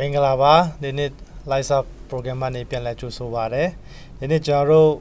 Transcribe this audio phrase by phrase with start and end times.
[0.00, 1.10] မင်္ဂလာပါဒီနေ့
[1.50, 3.64] live up program မှာနေပြန်လည်ကြိုဆိုပါရစေ
[4.18, 4.92] ဒီနေ့ကျွန်တော်တို့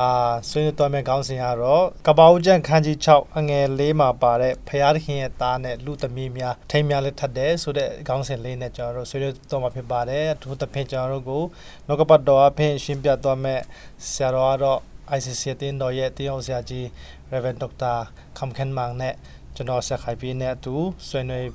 [0.00, 0.10] အာ
[0.50, 11.42] ဆွေးနွေးသွားမယ့်ခေါင်းစဉ်ကတော့ကပောက်ကျန်ခန်းကြီး6အငယ်လေးမှာပါတဲ့ဖရာသခင်ရဲ့သားနဲ့လူသမီးများထိမ်းများလက်ထပ်တယ်ဆိုတဲ့ခေါင်းစဉ်လေးနဲ့ကျွန်တော်တို့ဆွေးနွေးသွားမှာဖြစ်ပါတယ်အထူးသဖြင့်ကျွန်တော်တို့ကို
[11.86, 13.62] နောက်ကပတ်တော်အဖြစ်ရှင်းပြသွားမယ့်
[14.10, 14.80] ဆရာတော်ကတော့
[15.16, 16.86] ICC တင်းတော်ရဲ့တရားဆရာကြီး
[17.32, 17.96] Reverend Dr.
[18.38, 19.14] Kham Khan Mang နဲ့
[19.56, 20.74] ကျွန်တော်ဆက်ခိုင်ပြီးနဲ့အတူ
[21.08, 21.46] ဆွေးနွေး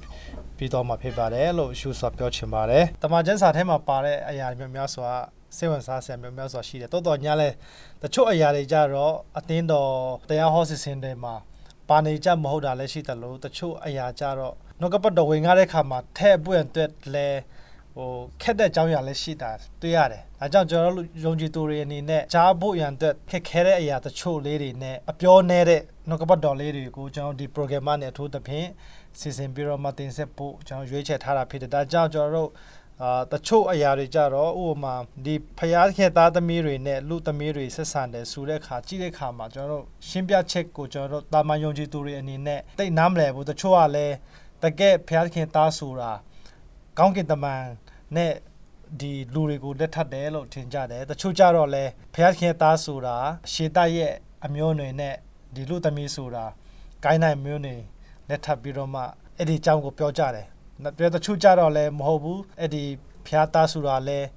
[0.57, 5.11] ပြီးတော့မှာဖြစ်ပါတယ်လို့ရှုစွာပြောချင်ပါတယ်။တမန်ကျမ်းစာထဲမှာပါတဲ့အရာတွေများများစွာ
[5.57, 7.49] စိတ်ဝင်စားစရာများများစွာရှိတယ်။တိုးတော်ညာလဲ
[8.01, 9.91] တချို့အရာတွေကြတော့အတင်းတော်
[10.29, 11.35] တရားဟောစစ်စင်တွေမှာ
[11.89, 17.27] ပါနေကြမဟုတ်တာလည်းရှိတယ်လို့တချို့အရာကြတော့နှုတ်ကပတ်တော်ဝင်ကားတဲ့ခါမှာထဲ့ပွင့်အတွက်လဲ
[17.97, 18.11] ဟို
[18.41, 19.51] ခက်တဲ့အကြောင်းအရာလည်းရှိတာ
[19.81, 28.67] တွေ့ရတယ်။အဲကြောင့်ကျွန်တော်တို့ယုံကြည်သူတွေအနေနဲ့ကြားဖို့ရန်အတွက်ခက်ခဲတဲ့အရာတချို့လေးတွေနဲ့အပြောနေတဲ့နှုတ်ကပတ်တော်လေးတွေကိုကျွန်တော်ဒီ program နဲ့အထူးသဖြင့်
[29.19, 32.49] စီစဉ်ပြီးတော့မတင်ဆက်ဖို့ကျွန်တော်ရွေးချယ်ထားတာဖြစ်တယ်ဒါကြောင့်ကျွန်တော်တို့
[33.03, 34.95] အာတချို့အရာတွေကြတော့ဥပမာ
[35.25, 44.15] ဒီဖျားခေသားသမီးတွေနဲ့လူသမီးတွေဆက်ဆံတယ်ဆိုတဲ့ခါကြည့်တဲ့ခါမှာကျွန်တော်တို့ရှင်းပြချက်ကိုကျွန်တော်တို့တာမန်ယုံကြည်သူတွေအနေနဲ့တိတ်နားမလဲဘူးတချို့ကလည်း
[44.63, 46.11] တကယ်ဖျားခေသားဆိုတာ
[46.97, 47.61] ကောင်းကင်တမန်
[48.15, 48.33] နဲ့
[48.99, 51.83] ဒီလူတွေကိုလက်ထပ်တယ်လို့ထင်ကြတယ်တချို့ကြတော့လဲ
[52.15, 53.15] ဖျားခေသားဆိုတာ
[53.51, 54.11] ရှေတရဲ့
[54.45, 55.15] အမျိုးအနွယ်နဲ့
[55.55, 56.45] ဒီလူသမီးဆိုတာ
[57.03, 57.75] ကိုင်းနိုင်မျိုးနေ
[58.29, 59.01] လက်ထပ်ပြီးတော့မှ
[59.37, 60.45] အဲ့ဒီအကြောင်းကိုပြောကြတယ်
[60.97, 62.83] ပြောတချို့ကြတော့လည်းမဟုတ်ဘူးအဲ့ဒီ
[63.27, 64.27] ဖျားသားဆိုတာလည်း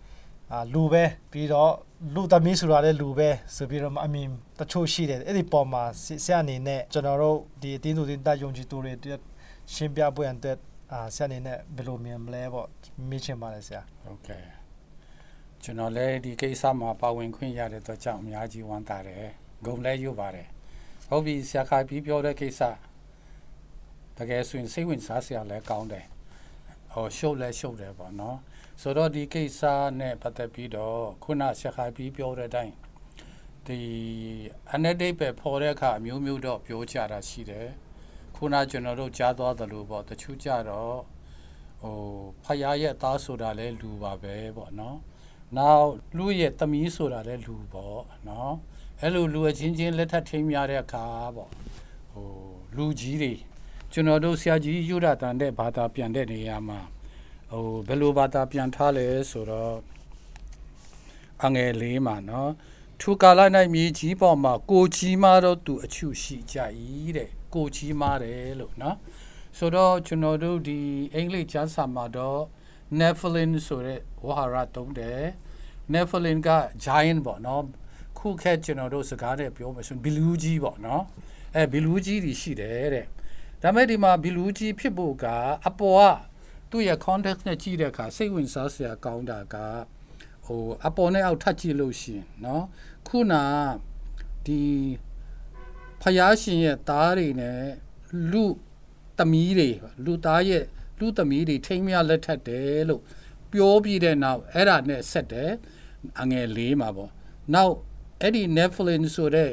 [0.52, 1.72] အာလူပဲပြီးတော့
[2.14, 5.82] လူသမီးဆိုတာလည်းလူပဲဆိုပြီးတော့အမြင်တချို့ရှိတယ်အဲ့ဒီပုံမှာ
[6.24, 8.92] ဆရာအနေနဲ့ကျွန်တော်တို့ဒီအတင်းသူတင်းတယုံကြည်သူတွေ
[9.72, 10.56] ရှင်းပြပွင့်တဲ့
[10.92, 12.68] အာဆရာအနေနဲ့ဘယ်လိုမြင်မလဲပေါ့
[13.08, 14.44] မေးချင်ပါတယ်ဆရာဟုတ်ကဲ့
[15.62, 19.26] ကျွန်တော်လည်းဒီကိစ္စမှာပါဝင်ခွင့်ရတဲ့အတွက်ကြောင့်အများကြီးဝမ်းသာတယ်
[19.64, 20.48] ဂုဏ်လည်းယူပါတယ်
[21.08, 22.60] ဟုတ်ပြီဆရာခိုင်ပြီးပြောတဲ့ကိစ္စ
[24.18, 26.06] တကယ်ဆိုရင်စိတ်ဝင်စားစရာလည်းကောင်းတယ်
[26.92, 28.38] ဟောရှုပ်လည်းရှုပ်တယ်ပေါ့နော်
[28.80, 29.60] ဆိုတော့ဒီကိစ္စ
[30.00, 32.74] နဲ့ပတ်သက်ပြီးတော့ခုနဆက်ခိုင်ပြီးပြောတဲ့အတိုင်း
[33.66, 33.80] ဒီ
[34.72, 37.68] အနတိတ်ပဲပေါ်တဲ့အခါအမျိုးမျိုးတော့ပြောကြတာရှိတယ်
[38.42, 40.98] ခုနကျွန်တော်တို့ကြားသွားသလိုပေါ့တချို့ကြတော့
[41.82, 41.96] ဟို
[42.44, 44.98] ဖယားရဲ့သားဆိုတာလည်းလူပါပဲပေါ့နော်
[45.56, 48.52] နောက်လူရဲ့သမီးဆိုတာလည်းလူပေါ့နော်
[49.00, 51.04] အဲ့လိုလူအချင်းချင်းလက်ထပ်ထိမ်းများတဲ့အခါ
[51.36, 51.50] ပေါ့
[52.12, 52.26] ဟို
[52.76, 53.34] လူကြီးတွေ
[53.92, 56.80] ကျွန်တော်တို့ဆရာကြီးယူရတန်တဲ့ဘာသာပြန်တဲ့နေရာမှာ
[57.50, 59.76] ဟိုဘယ်လိုဘာသာပြန်ထားလဲဆိုတော့
[61.44, 62.50] အငယ်လေးမှာနော်
[63.00, 63.40] ထူကာလ၌
[63.74, 66.56] မြေကြီးပေါ်မှာကိုကြီးမားတော့သူအချူရှိကြ၏
[67.18, 68.97] တဲ့ ကိုကြီးမားတယ်လို့နော်
[69.57, 70.79] ဆိုတော့ကျွန်တော်တို့ဒီ
[71.13, 72.41] အင်္ဂလိပ်ကျမ်းစာမှာတော့
[72.99, 75.21] Nephilim ဆိုတဲ့ဝါဟာရသုံးတယ်
[75.93, 76.49] Nephilim က
[76.85, 77.63] giant ပေါ့နော်
[78.17, 81.03] ခုခက်ကျွန်တော်တို့စကားနဲ့ပြောမယ်ဆိုရင်ဘီလူးကြီးပေါ့နော်
[81.55, 83.05] အဲဘီလူးကြီးတွေရှိတယ်တဲ့
[83.61, 85.25] ဒါမဲ့ဒီမှာဘီလူးကြီးဖြစ်ဖို့က
[85.67, 86.35] အပေါ်က
[86.71, 89.55] သူ့ရဲ့ context နဲ့ကြည့်တဲ့အခါစိတ်ဝင်စားစရာကောင်းတာက
[90.45, 92.61] ဟိုအပေါ်နဲ့အောက်ထပ်ကြည့်လို့ရှိရင်เนาะ
[93.07, 93.33] ခုန
[94.45, 94.61] ဒီ
[96.02, 97.62] ဖယားရှင်ရဲ့သားတွေနဲ့
[98.32, 98.44] လူ
[99.18, 99.70] သမီးတွေ
[100.04, 100.64] လူသားရဲ့
[100.98, 103.02] လူသမီးတွေထိမ့်မြလက်ထက်တယ်လို့
[103.52, 105.52] ပြောပြီးတဲ့နောက်အဲ့ဒါနဲ့ဆက်တယ်
[106.20, 107.10] အငယ်လေးမှာပေါ့
[107.54, 107.74] နောက်
[108.20, 109.50] အဲ့ဒီ Netflix ဆိုတဲ့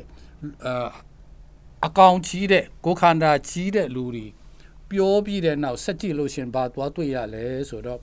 [1.86, 4.26] အကောင်ကြီးတဲ့ကိုခန္ဓာကြီးတဲ့လူတွေ
[4.90, 8.00] ပြောပြီးတဲ့နောက်ဆက်ကြည့်လို့ရှင်ဘာသွားတွေ့ရလဲဆိုတော့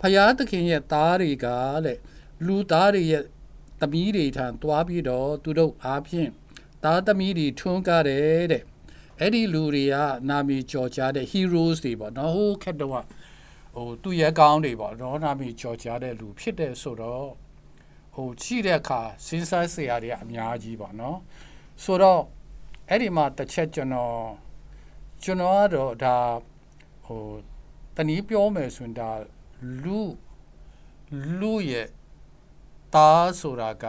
[0.00, 1.46] ဖယားသခင်ရဲ့သားတွေက
[1.84, 1.98] တဲ့
[2.46, 3.24] လူသားတွေရဲ့
[3.80, 6.30] သမီးတွေထံသွားပြီးတော့သူတို့အားဖြင့်
[6.86, 8.62] သားသမီးတွေထွန်းကားတယ်တဲ့
[9.20, 9.96] အဲ့ဒီလူတွေက
[10.28, 12.90] နာမည်ကျော်ကြားတဲ့ heroes တွေပေါ့နော်ဟိုခက်တော့
[13.74, 17.28] ဟိုသူရဲကောင်းတွေပေါ့နော်နာမည်ကျော်ကြားတဲ့လူဖြစ်တဲ့ဆိုတော့
[18.14, 21.18] ဟိုချိတဲ့အခါစဉ်းစားစရာတွေအများကြီးပေါ့နော်
[21.82, 22.22] ဆိုတော့
[22.88, 24.18] အဲ့ဒီမှာတစ်ချက်ကျွန်တော်
[25.22, 26.16] ကျွန်တော်ကတော့ဒါ
[27.06, 27.24] ဟို
[27.96, 29.10] တနည်းပြောမယ်ဆိုရင်ဒါ
[29.82, 30.00] လူ
[31.40, 31.88] လူရဲ့
[32.94, 33.86] သားဆိုတာက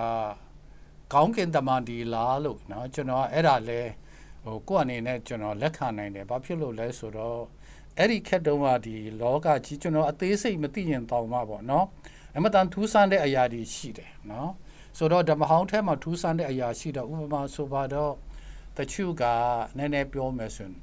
[1.12, 3.80] ကောင်းကင်တမန်ဒီလားလို့เนาะကျွန်တော်အဲ့ဒါလဲ
[4.44, 7.40] ဟိုကိုယ့်အနေနဲ့ကျွန်တော်လက်ခံနိုင်တယ်ဘာဖြစ်လို့လဲဆိုတော့
[7.98, 11.84] အဲ့ဒီခက်တုံးကဒီလောကကြီးကျွန်တော်အသေးစိတ်မသိရင်တောင်မှပေါ့เนาะ
[12.36, 14.48] အမတန်ထူးဆန်းတဲ့အရာတွေရှိတယ်เนาะ
[14.98, 18.12] ဆိုတော့ဓမ္မဟောင်းထဲမှာထူးဆန်းတဲ့အရာရှိတော့ဥပမာဆိုပါတော့
[18.76, 19.24] တချို့က
[19.76, 20.74] နည်းနည်းပြောမယ်ဆိုရင်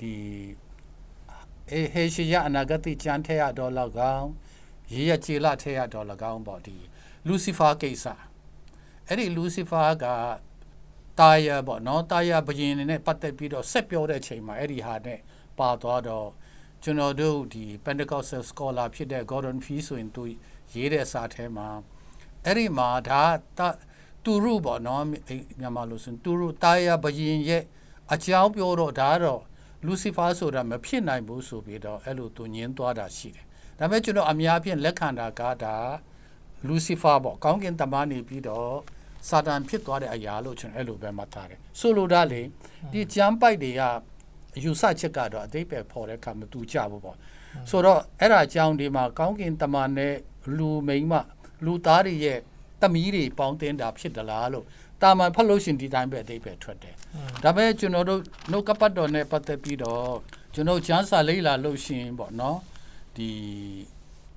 [0.00, 0.14] ဒီ
[1.70, 4.24] အေဟေရှိယအနာဂတိကြံထဲရတော့လောက်ကောင်
[4.92, 6.76] ရေရချေလာထဲရတော့လောက်ကောင်ပေါ့ဒီ
[7.26, 8.04] လူစီဖာကိစ္စ
[9.09, 10.05] အဲ့ဒီလူစီဖာက
[11.19, 15.19] တာယာပေါ့နော်တာယာဘယင်နဲ့ပတ်သက်ပြီးတော့ဆက်ပြောတဲ့ချိန်မှာအဲ့ဒီဟာနဲ့
[15.59, 16.29] ပါသွားတော့
[16.83, 20.23] ကျွန်တော်တို့ဒီ Pentecostal scholar ဖြစ်တဲ့ Gordon Fee ဆိုရင်သူ
[20.73, 21.67] ရေးတဲ့စာထဲမှာ
[22.45, 23.23] အဲ့ဒီမှာဒါ
[24.25, 25.03] တူရုပေါ့နော်
[25.59, 27.63] မြန်မာလို့ဆိုရင်တူရုတာယာဘယင်ရဲ့
[28.13, 29.41] အကြောင်းပြောတော့ဒါတော့
[29.85, 33.45] လူစီဖာဆိုတာမဖြစ်နိုင်ဘူးဆိုပြီးတော့အဲ့လိုသူညင်းသွားတာရှိတယ်
[33.79, 35.75] ဒါပေမဲ့ကျွန်တော်အများဖြင့်လက်ခံတာကဒါ
[36.67, 38.75] လူစီဖာပေါ့ကောင်းကင်တမန်နေပြီးတော့
[39.27, 42.41] စာတန်ဖြစ်သွားတဲ့အရာလို့ကျွန်တော်အဲ့လိုပဲမှတ်ထားတယ်ဆိုလိုတာလေ
[42.91, 43.81] ဒီကြမ်းပိုက်တွေက
[44.63, 47.17] ယူဆချက်ကတော့အသေးပဲပေါ်တဲ့အခါမတူကြဘူးပေါ့
[47.69, 50.15] ဆိုတော့အဲ့ဒါအကြောင်းဒီမှာကောင်းကင်တမန်နဲ့
[50.57, 51.13] လူမိန်းမ
[51.65, 52.39] လူသားတွေရဲ့
[52.81, 54.65] တမီးတွေပေါင်းတင်တာဖြစ်သလားလို့
[55.01, 56.95] တာမန်ဖတ်လို့ရှင်ဒီတိုင်းပဲအသေးပဲထွက်တယ်
[57.43, 58.21] ဒါပေမဲ့ကျွန်တော်တို့
[58.51, 60.13] နှုတ်ကပတ်တော်နဲ့ပတ်သက်ပြီးတော့
[60.53, 62.59] ကျွန်တော်ကျမ်းစာလေ့လာလို့ရှင်ပေါ့နော်
[63.17, 63.29] ဒီ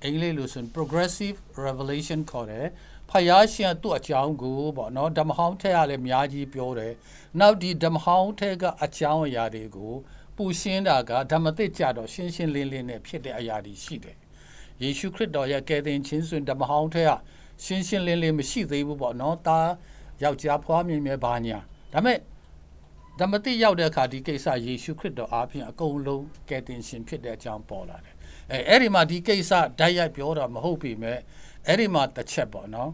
[0.03, 2.67] အင်္ဂလိပ်လိုဆိုရင် progressive revelation ခေါ်တယ်
[3.13, 6.93] ဖယားရှင်သူ့အကြောင်းကိုပေါ့နော်ဓမ္မဟောင်းထက်ကလည်းအများကြီးပြောတယ်
[7.39, 9.93] နောက်ဒီဓမ္မဟောင်းထက်ကအကြောင်းအရာတွေကို
[10.35, 14.17] ပူရှင်းတာကဓမ္မသစ်ကြတော့ရှင်းရှင်းလင်းလင်းနဲ့ဖြစ်တဲ့အရာတွေရှိတယ်
[14.81, 17.11] ယေရှုခရစ်တော်ရဲ့ကယ်တင်ခြင်းဆိုရင်ဓမ္မဟောင်းထက်က
[17.63, 19.59] ရှင်းရှင်းလင်းလင်းမရှိသေးဘူးပေါ့နော်တာ
[20.23, 21.57] ယောက်ျားဖွားမြင်မြဲဘာညာ
[21.93, 22.17] ဒါပေမဲ့
[23.19, 28.15] ဓမ္မတိရောက်တဲ့အခါဒီကိစ္စယေရှုခရစ်တော်အားဖြင့်အကုန်လုံးကယ်တင်ရှင်ဖြစ်တဲ့အကြောင်းပေါ်လာတယ်
[28.51, 31.19] အဲအဲ့ဒီမှာဒီကိစ္စဓာတ်ရိုက်ပြောတာမဟုတ်ပြီမဲ့
[31.67, 32.91] အဲ့ဒီမှာတစ်ချက်ပေါ့နော်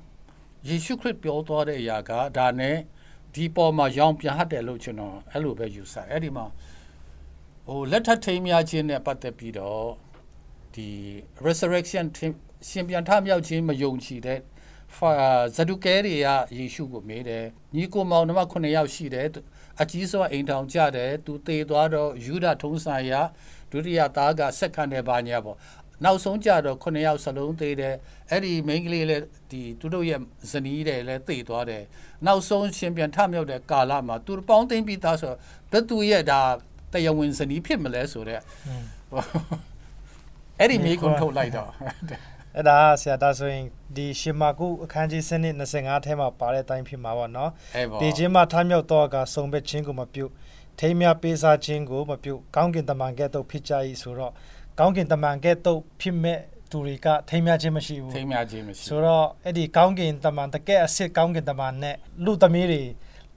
[0.68, 2.76] ယေရှုခရစ်ပြောသွားတဲ့အရာကဒါနဲ့
[3.34, 6.46] ဒီပေါ်မှာရောင်ပြန်ဟတ်တယ်လို့ကျွန်တော်အဲ့လိုပဲယူဆအဲ့ဒီမှာ
[7.68, 9.86] ဟိုလက်ထပ်ထိမ်းများခြင်းနဲ့ပတ်သက်ပြီးတော့
[10.76, 10.90] ဒီ
[11.46, 12.06] resurrection
[12.70, 14.40] ရှင်ပြန်ထမြောက်ခြင်းမယုံကြည်တဲ့
[15.56, 16.28] ဇဒုကဲတွေက
[16.58, 17.46] ယေရှုကိုမေးတယ်
[17.76, 19.28] ညီကိုမောင်နှမ9ယောက်ရှိတယ်
[19.82, 23.22] အကြီးဆုံးအိမ်ထောင်ကြတယ်သူသေသွားတော့ယူဒထုံးဆိုင်ရာ
[23.72, 25.58] ဒုတိယသားကဆက်ခံတယ်ဘာညာပေါ့
[26.04, 27.96] နောက်ဆုံးကြတော့9ယောက်စလုံးသေးတယ်
[28.32, 30.20] အဲ့ဒီမိန်းကလေးလည်းဒီသူတို့ရဲ့
[30.52, 31.84] ဇနီးတယ်လည်းသေသွားတယ်
[32.26, 35.34] နောက်ဆုံးရှင်ပြန်ထမြောက်တဲ့ကာလမှာသူပေါင်းသိမ့်ပြီးသားဆို
[35.72, 36.42] ဘယ်သူရဲ့ဒါ
[36.94, 38.44] တရားဝင်ဇနီးဖြစ်မလဲဆိုတော့
[40.60, 41.70] အဲ့ဒီမိကုံထုတ်လိုက်တော့
[42.56, 43.66] အဲ့ဒါဆရာဒါဆိုရင်
[43.96, 50.32] ဒီရှင်မာကုအခန်းကြီးစနစ်25ထဲမှာပါတဲ့အတိုင်းဖြစ်မှာပေါ့နော်အဲ့ပေါ့ဒီချင်းမှာထားမြောက်တော့ကစုံဘက်ချင်းကိုမပြုတ်
[50.80, 54.34] ထိမ်းမြပေးစားခြင်းကိုမပြုတ်ကောင်းကင်တမန်ကဲ့သို့ဖြစ်ကြ၏ဆိုတော့
[54.80, 56.40] ကောင်းကင်တမန်ကဲ့သို့ဖြစ်မဲ့
[56.72, 61.96] သူတွေကထိမ်းမြခြင်းမရှိဘူးထိမ်းများခြင်းမရှိဆိုတော့အဲ့ဒီကောင်းကင်တမန်တကယ်အစ်စ်ကောင်းကင်တမန်နဲ့
[62.26, 62.82] လူသမီးတွေ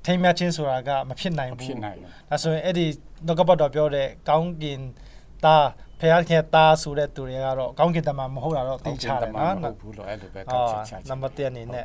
[0.06, 2.86] ထိမ်းမြခြင်းဆိုတာကမဖြစ်နိုင်မဘူးဖြစ်နိုင်ဘူးဒါဆိုရင်အဲ့ဒီ
[3.26, 4.80] နောက်ကပတ်တော်ပြောတဲ့ကောင်းကင်
[5.44, 5.66] သား
[6.00, 11.84] ဖခင်သားဆိုတဲ့သူတွေကတော့ကောင်းကင်တမန်မဟုတ်တာတော့သိချတယ်နော်မဟုတ်ဘူးလို့အဲ့လိုပဲအာကောက်ချက်ချချနံပါတ်1အနေနဲ့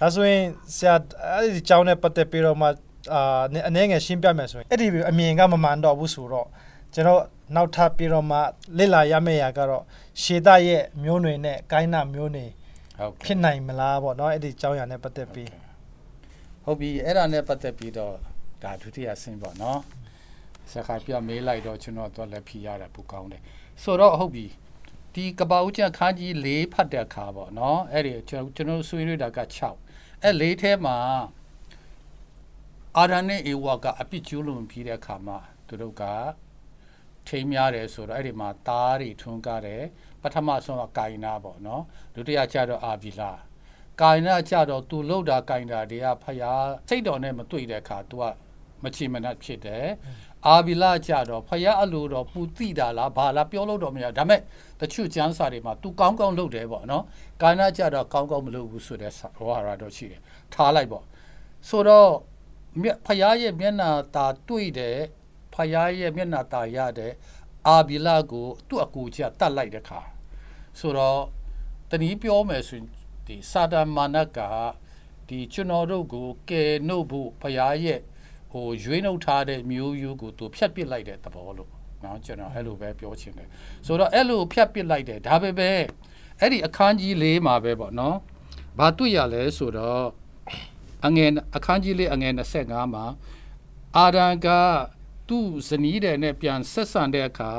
[0.00, 0.42] ဒါဆိုရင်
[0.76, 0.94] ဆရာ
[1.34, 2.66] အဲ့ဒီကြောင်းနဲ့ပတ်သက်ပြီးတော့မှ
[3.14, 6.46] အာအနေငယ်ရှင်းပြမယ်ဆိုရင်အဲ့ဒီအမြင်ကမမှန်တော့ဘူးဆိုတော့
[6.94, 7.22] ကျွန်တော်
[7.54, 8.38] နောက်ထပ်ပြီးတော့မှ
[8.78, 9.84] လစ်လာရမယ့်ရာကတော့
[10.22, 12.50] ရှေဒရဲ့မျိုးနွယ်နဲ့ကိုင်းနာမျိုးနွယ်
[12.98, 15.50] ဟုတ်ကဲ့ဖြစ်နိုင်မလားပေါ့နော်အဲ့ဒီကြောင်းရာနဲ့ပတ်သက်ပြီး
[16.64, 18.14] ဟုတ်ပြီအဲ့ဒါနဲ့ပတ်သက်ပြီးတော့
[18.62, 19.80] ဒါဒုတိယဆင်းပေါ့နော်
[20.72, 23.42] စခါပြမေးလိုက်တော့ကျွန်တော်တော့လည်းဖြီးရတာပူကောင်းတယ်
[23.82, 24.46] ဆိုတော့ဟုတ်ပြီ
[25.14, 29.38] ဒီကပ္ပဦးကျန်ခန်းကြီး၄ဖတ်တဲ့အခါပေါ့နော်အဲ့ဒီကျွန်တော်ကျွန်တော်ဆွေးနွေးတာက
[29.82, 30.96] 6အဲ့၄ထဲမှာ
[32.96, 36.02] အာရန်နဲ့အေဝါကအပြစ်ကျူးလွန်ပြီးတဲ့အခါမှာသူတို့က
[37.28, 39.82] ထိမ်းများတယ်ဆိုတော့အဲ့ဒီမှာသားတွေထွန်းကားတယ်
[40.22, 41.82] ပထမဆုံးကကိုင်နာပေါ့နော်
[42.14, 43.32] ဒုတိယကျတော့အာဗီလာ
[44.00, 48.24] ကိုင်နာကျတော့သူလှုပ်တာကိုင်တာတွေကဖယားစိတ်တော်နဲ့မတွေ့တဲ့အခါ तू က
[48.82, 49.86] မချီမနှက်ဖြစ်တယ်
[50.46, 54.40] အာဗီလာကြတော့ဖယားအလိုတော့ပူတိတာလားဘာလားပြောလို့တော့မရဒါမဲ့
[54.80, 57.04] တချို့ကျမ်းစာတွေမှာ तू ကောင်းကောင်းလုပ်တယ်ပေါ့နော်
[57.42, 60.20] ကာနာကြတော့ကောင်းကောင်းမလုပ်ဘူးဆိုတဲ့ဟောရတော့ရှိတယ်
[60.54, 61.04] ထားလိုက်ပေါ့
[61.68, 62.08] ဆိုတော့
[63.06, 64.96] ဖယားရဲ့မျက်နာသာတွေ့တဲ့
[65.57, 67.11] ယ်ဖယားရဲ့မျက်နာตาရတဲ့
[67.67, 69.99] အာဘီလာကိုသူ့အကူကြီးကတတ်လိုက်တဲ့ခါ
[70.79, 71.19] ဆိုတော့
[71.89, 72.87] တနည်းပြောမယ်ဆိုရင်
[73.27, 74.39] ဒီစာတမာနက
[75.27, 77.99] ဒီကျွန်တော်တို့ကိုကယ်နှုတ်ဖို့ဘုရားရဲ့
[78.51, 81.69] ဟိုရွေးနှုတ်ထားတဲ့မျိုးယူကိုသူဖြတ်ပစ်လိုက်တဲ့သဘောလို့
[82.01, 83.47] เนาะကျွန်တော်အဲ့လိုပဲပြောချင်တယ်
[83.85, 85.69] ဆိုတော့အဲ့လိုဖြတ်ပစ်လိုက်တယ်ဒါပဲပဲ
[86.39, 88.17] အဲ့ဒီအခန်းကြီးလေးမှာပဲပေါ့နော်
[88.79, 90.03] ဘာတွေ့ရလဲဆိုတော့
[91.05, 93.05] အငယ်အခန်းကြီးလေးအငယ်25မှာ
[93.97, 94.47] အာရန်က
[95.28, 97.50] သူ့ဇနီးတဲ့နဲ့ပြန်ဆက်ဆံတဲ့အခါ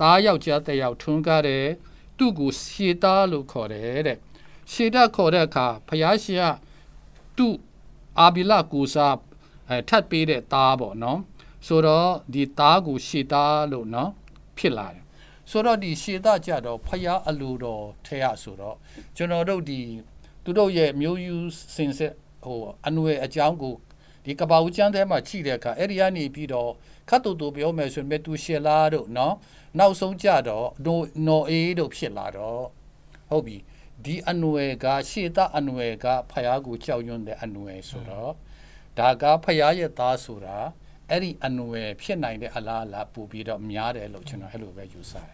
[0.00, 1.66] သားယောက်ျားတစ်ယောက်ထွန်းကားတယ်
[2.18, 4.18] သူ့ကိုရှေသားလို့ခေါ်တယ်တဲ့
[4.72, 6.44] ရှေဒခေါ်တဲ့အခါဖယားရှင်က
[7.36, 7.54] သူ့
[8.20, 9.16] အာဘီလကိုစား
[9.68, 11.20] အဲထပ်ပေးတဲ့သားပေါ့နော်
[11.66, 14.10] ဆိုတော့ဒီသားကိုရှေသားလို့နော်
[14.58, 15.04] ဖြစ်လာတယ်
[15.50, 18.76] ဆိုတော့ဒီရှေသားကြတော့ဖယားအလိုတော်ထဲရဆိုတော့
[19.16, 19.80] ကျွန်တော်တို့ဒီ
[20.44, 21.36] သူတို့ရဲ့မျိုးယူ
[21.74, 23.74] စင်စစ်ဟိုအနွယ်အကြောင်းကို
[24.28, 26.70] ဒီကပ္ပဦးကျမ်းထဲမှာချိတဲ့အခါအဲ့ဒီကနေပြီးတော့
[27.08, 29.34] ခတ်တူတူပြောမယ်ဆိုရင်မေတူရှေလာတို့နော်
[29.78, 32.62] နောက်ဆုံးကြတော့နိုနော်အေးတို့ဖြစ်လာတော့
[33.30, 33.56] ဟုတ်ပြီ
[34.04, 38.32] ဒီအနွယ်ကရှေတအနွယ်ကဖယားကိုကြောက်ရွံ့တဲ့အနွယ်ဆိုတော့
[38.98, 40.56] ဒါကဖယားရဲ့သားဆိုတာ
[41.10, 45.28] အဲ့ဒီအနွယ်ဖြစ်နိုင်တဲ့အလားအလာပူပြီးတော့များတယ်လို့ကျွန်တော်အဲ့လိုပဲယူဆတယ်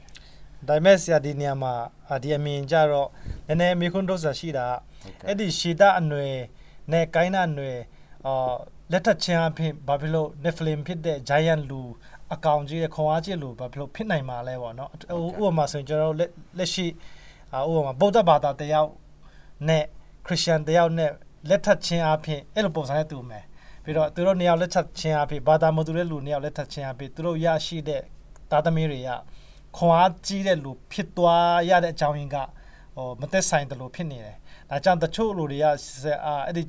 [0.69, 1.75] ဒါပေမဲ့ဆရာဒီနေရာမှာ
[2.11, 3.09] အာဒီအမြင်ကြတော့
[3.49, 4.73] နည်းနည်းမေခွန်းတော့ဆရာရှိတာက
[5.03, 6.37] ဟုတ်ကဲ့အဲ့ဒီရှေဒအနွယ်
[6.93, 7.79] နဲ့ကိုင်းနာအနွယ်
[8.27, 8.55] အာ
[8.95, 11.81] လက်ထပ်ချင်းအဖြစ်ဘာဖြစ်လို့ Nephilim ဖြစ်တဲ့ giant လူ
[12.35, 14.91] အကောင်ကြီးရဲ့ခွန်အားကြီးလူဘာဖြစ်လို့ဖြစ်နိုင်မှာလဲပေါ့နော်
[15.43, 16.87] ဥပမာဆိုရင်ကျွန်တော်တို့လက်လက်ရှိ
[17.53, 18.91] အာဥပမာဗုဒ္ဓဘာသာတယောက်
[19.69, 19.85] နဲ့
[20.27, 21.11] ခရစ်ယာန်တယောက်နဲ့
[21.49, 23.45] လက်ထပ်ခြင်းအဖြစ်အဲ့လိုပုံစံနဲ့တူမယ်
[23.85, 28.03] ပြီးတော့သူတို့နှစ်ယောက်လက်ထပ်ခြင်းအဖြစ်ဘာသာမတူတဲ့လူနှစ်ယောက်လက်ထပ်ခြင်းအဖြစ်သူတို့ရရှိတဲ့
[28.51, 29.11] သားသမီးတွေက
[29.77, 32.37] ခွန်အားကြီးတဲ့လူဖြစ်သွားရတဲ့အကြောင်းရင်းက
[32.97, 34.37] ဟိုမသက်ဆိုင်တယ်လို့ဖြစ်နေတယ်
[34.71, 36.63] ဒါကြောင့်တချို့လူတွေကအာအဲ့ဒီ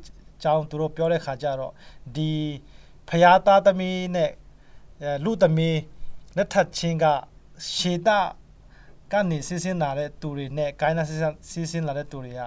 [0.43, 1.73] ကြောင်းသူတို့ပြောတဲ့ခါကျတော့
[2.15, 2.31] ဒီ
[3.09, 4.31] ဖျားသားသမီးနဲ့
[5.23, 5.79] လူသမီး
[6.37, 7.05] လက်ထပ်ခြင်းက
[7.75, 8.19] ရှေတာ
[9.11, 11.19] ကနေဆင်းဆင်းလာတဲ့သူတွေနဲ့ကိုင်းနာဆင်း
[11.51, 12.41] ဆင်းဆင်းလာတဲ့သူတွေက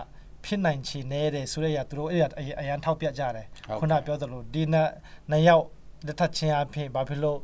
[0.44, 3.46] ဖြစ်နိုင်ချေနေတယ်ဆိုတဲ့အရာသူတို့အဲ့ဒါအရန်ထောက်ပြကြတယ်
[3.80, 4.88] ခုနပြောသလိုဒီနှစ်
[5.30, 5.64] နှစ်ယောက်
[6.06, 7.38] လက်ထပ်ခြင်းအဖြစ်ဘာဖြစ်လို့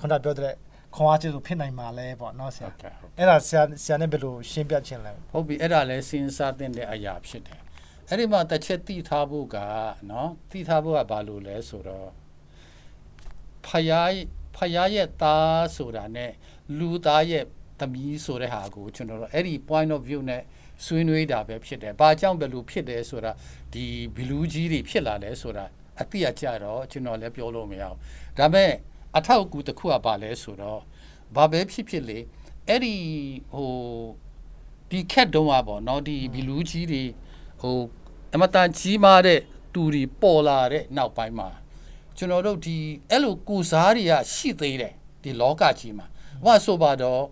[0.00, 0.54] ခုနပြောတဲ့
[0.94, 2.68] ခွန်အားကျေးဇူးဖြစ်နိုင်မှာလဲပေါ့နော်ဆရာ
[3.18, 7.58] အဲ့ဒါဆရာဆရာနဲ့ဘယ်လိုရှင်းပြခြင်းလဲဟုတ်ပြီအဲ့ဒါလဲစဉ်းစားတဲ့အရာဖြစ်တယ်
[8.07, 9.57] အဲ့ဒီမှာတစ်ချက်သိထားဖို့က
[10.09, 12.09] နော်သိထားဖို့ကဘာလို့လဲဆိုတော့
[13.65, 14.11] ဖယား
[14.55, 16.25] ဖယားရဲ့သားဆိုတာ ਨੇ
[16.77, 17.43] လူသားရဲ့
[17.79, 20.41] သမီးဆိုတဲ့ဟာကိုကျွန်တော်တို့အဲ့ဒီ point of view နဲ့
[20.85, 23.31] ဆွေးနွေးတာပဲဖြစ်တယ်။ဘာကြောင့်ဘယ်လိုဖြစ်တယ်ဆိုတာ
[23.73, 25.65] ဒီဘီလူးကြီးတွေဖြစ်လာလဲဆိုတာ
[26.01, 27.97] အတိအကျတော့ကျွန်တော်လည်းပြောလို့မရဘူး။
[28.37, 28.71] ဒါပေမဲ့
[29.17, 30.81] အထောက်အကူတစ်ခုကဘာလဲဆိုတော့
[31.35, 32.19] ဘာပဲဖြစ်ဖြစ်လေ
[32.67, 32.95] အဲ့ဒီ
[33.53, 33.71] ဟို
[34.89, 37.03] ဒီခက်တုံးอ่ะပေါ့เนาะဒီဘီလူးကြီးတွေ
[37.60, 37.78] ဟို
[38.34, 39.40] အမတန်ကြီးမားတဲ့
[39.74, 41.48] တူတွေပေါ်လာတဲ့နောက်ပိုင်းမှာ
[42.16, 42.76] ကျွန်တော်တို့ဒီ
[43.10, 46.06] အဲ့လိုကိုစားတွေကရှိသေးတယ်ဒီလောကကြီးမှာ
[46.44, 47.22] ဟောဆိုပါတော့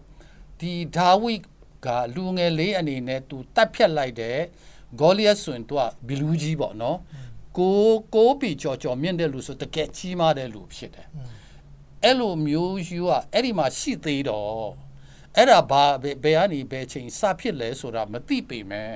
[0.61, 1.35] ဒီဒါဝိ
[1.87, 4.39] ကလူငယ်လေးအနေနဲ့သူတတ်ဖြတ်လိုက်တဲ့
[5.01, 6.99] ဂေါလိယတ်ဆိုရင်သူကဘီလူးကြီးပေါ့နော်
[7.59, 7.79] ကို
[8.15, 11.09] ကိုပီကြော်ကြော်မြင့်တဲ့လူဆိုတကယ်ကြီးမားတဲ့လူဖြစ်တယ်
[12.05, 14.69] အဲ့လိုမျိုးယူကအဲ့ဒီမှာရှိသေးတော့
[15.37, 18.91] အဲ့ဒါဘာဘယ်ကနေဘယ်ချိန်စဖြစ်လဲဆိုတာမသိပေမဲ့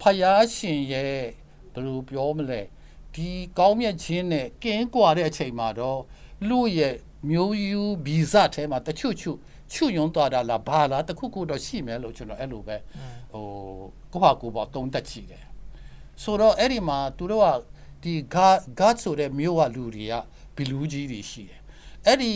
[0.00, 1.06] ဖယားရှင်ရဲ့
[1.72, 2.60] ဘယ်လိုပြောမလဲ
[3.14, 3.28] ဒီ
[3.58, 6.00] ကောင်းမြတ်ခြင်းနဲ့ကင်းကွာတဲ့အချိန်မှာတော့
[6.48, 6.94] လူရဲ့
[7.30, 9.38] မျိုးယူဗီဇထဲမှာတချို့ချို့
[9.72, 12.76] ချွယွန်းသွားတာလားဘာလားတခုခုတော့ရှိမယ်လို့ကျွန်တော်အဲ့လိုပဲ
[13.32, 13.44] ဟို
[14.12, 15.44] ကိုဟာကိုပေါ့တုံးတက်ချီတယ်
[16.22, 17.48] ဆိုတော့အဲ့ဒီမှာသူတို့က
[18.02, 20.14] ဒီဂါဂတ်ဆိုတဲ့မျိုးကလူတွေက
[20.56, 21.60] ဘီလူးကြီးတွေရှိတယ်
[22.06, 22.32] အဲ့ဒီ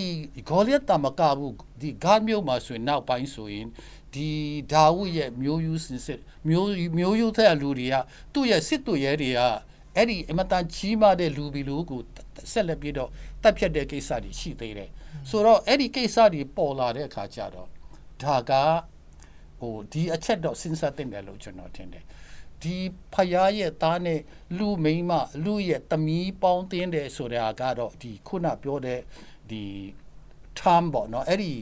[0.49, 3.67] ဂေါလျက်တာမကဘူးဒီဂါမျိုးမှာဆိုရင်နောက်ပိုင်းဆိုရင်
[4.15, 4.31] ဒီ
[4.73, 7.95] ဒါဝုရဲ့မျိုးယူစင်စစ်မျိုးမျိုးယူတဲ့လူတွေက
[8.33, 9.41] သူ့ရဲ့စစ်သူရဲတွေက
[9.97, 12.01] အဲ့ဒီအမတန်ကြီးမားတဲ့လူဘီလူကို
[12.53, 13.11] ဆက်လက်ပြီးတော့
[13.43, 14.91] တက်ဖြတ်တဲ့ကိစ္စတွေရှိသေးတယ်
[15.31, 17.69] ဆိုတော့အဲ့ဒီကိစ္စတွေပေါ်လာတဲ့အခါကျတော့
[18.23, 18.53] ဒါက
[19.61, 22.05] ဟိုဒီအချက်တော့စဉ်းစားတင်တယ်လို့ကျွန်တော်ထင်တယ်
[22.63, 22.77] ဒီ
[23.13, 24.21] ဖယားရဲ့သားနဲ့
[24.59, 25.13] လူမိန်းမ
[25.45, 29.01] လူရဲ့တမီးပေါင်းတင်းတယ်ဆိုတဲ့ဟာကတော့ဒီခုနပြောတဲ့
[29.51, 29.63] ဒီ
[30.59, 31.53] term ပေါ့နော်အဲ့ဒီ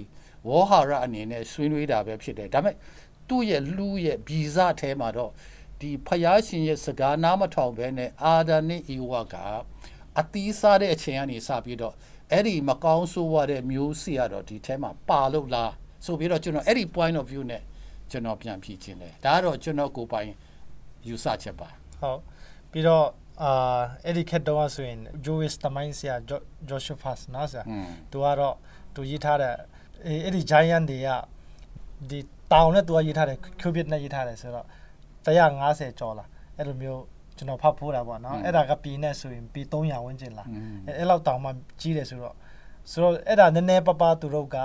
[0.49, 2.75] ဝေါ်ဟာရအနေနဲ့ဆွေးနွေးတာပဲဖြစ်တယ်ဒါပေမဲ့
[3.29, 5.31] သူ့ရဲ့လူရဲ့ဗီဇထဲမှာတော့
[5.81, 9.35] ဒီဖယားရှင်ရဲ့စကားနားမထောင်ဘဲနဲ့အာဒန်နဲ့ဤဝက
[10.19, 11.95] အတီးစားတဲ့အချိန်ကနေစပြီးတော့
[12.33, 15.73] အဲ့ဒီမကောင်းဆိုးရတဲ့မျိုးစီကတော့ဒီထဲမှာပါလို့လား
[16.05, 17.63] ဆိုပြီးတော့ကျွန်တော်အဲ့ဒီ point of view နဲ့
[18.11, 20.29] ကျွန်တော်ပြန်ဖြေခြင်းတယ်ဒါကတော့ကျွန်တော်ကိုပိုင်
[21.09, 21.69] ယူဆချက်ပါ
[22.01, 22.21] ဟုတ်
[22.71, 23.07] ပြီးတော့
[23.43, 26.17] အာအဲ့ဒီခက်တော့ဆိုရင် Jewish တမိုင်းဆရာ
[26.69, 27.63] Joshua နော်ဆရာ
[28.11, 28.57] သူကတော့
[28.95, 29.55] သူရေးထားတဲ့
[30.07, 31.09] အဲ့ဒီ giant တွေက
[32.11, 32.19] ဒီ
[32.53, 34.67] တောင်နဲ့သူကရေးထားတယ် cubit နဲ့ရေးထားတယ်ဆိုတော့
[35.27, 36.25] 150ကျော်လာ
[36.57, 37.03] အဲ့လိုမျိုး
[37.37, 40.45] ကျွန်တော်ဖတ်ဖို့တာပေါ့နော်အဲ့ဒါကပြည်နဲ့ဆိုရင်ပြည်300ဝန်းကျင်လာ
[40.99, 42.35] အဲ့လောက်တောင်မှကြီးတယ်ဆိုတော့
[42.91, 44.57] ဆိုတော့အဲ့ဒါနည်းနည်းပပသူတို့က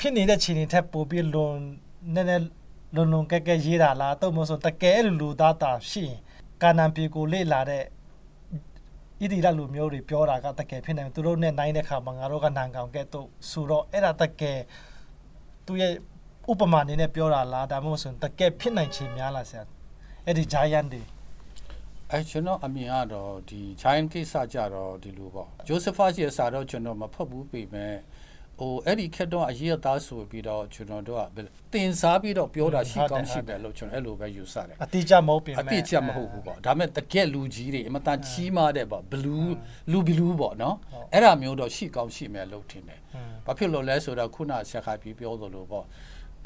[0.00, 1.54] ဖြစ်နေတဲ့ခြေနေထက်ပိုပြီးလွန်
[2.14, 2.44] နည်းနည်း
[2.94, 6.18] လွန်လွန်ကဲကဲရေးတာလားတော့မဆိုတကယ်လူသားတာရှိရင်
[6.62, 7.84] ကာနံပြေကိုလေ့လာတဲ့
[9.22, 14.58] ဣတိလလူမျိုးတွေပြောတာကတကယ်ဖြစ်နေသူတို့နဲ့နိုင်တဲ့ခါမှာငါတို့ကနန်ကောင်ကဲ့သို့ဆိုတော့အဲ့ဒါတကယ်
[15.66, 15.92] သူရဲ့
[16.50, 19.62] ဥပမာအနေနဲ့ပြောတာလားဒါမှမဟုတ်ဆိုတကယ်ဖြစ်နိုင်ချေများလားဆရာ
[20.26, 21.02] အဲ့ဒီ giant တွေ
[22.10, 27.94] အဲကျွန်တော်အမြင်ကတော့ဒီ giant ကိစ္စကြတော့ဒီလိုပေါ့ Josephus ရဲ့စာတော့ကျွန်တော်မဖတ်ဘူးပေမဲ့
[28.58, 31.38] ဟိုအဲ့ဒီခက်တော့အရေးအသားဆိုပြီးတော့ကျွန်တော်တို့က
[31.72, 39.54] တင်စားပြီးတော့ပြောတာရှိကောင်းရှိတယ်လို့ကျွန်တော်အဲ့လိုပဲယူဆတယ်အတိအကျမဟုတ်ပြင်မဲ့အတိအကျမဟုတ်ဘူးပေါ့ဒါမဲ့တကက်လူကြီးတွေအမတန်ချီးမားတဲ့ပေါ့ဘလူး
[39.90, 40.76] လူဘလူးပေါ့နော်
[41.12, 43.00] အဲ့ဒါမျိုးတော့ရှိကောင်းရှိမယ်လို့ထင်တယ်
[43.46, 45.84] ဘာဖြစ်လို့လဲဆိုတော့ခုနဆက်ခါပြီးပြောသလိုပေါ့